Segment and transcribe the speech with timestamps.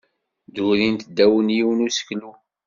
[0.47, 2.31] Ddurint ddaw n yiwen n useklu.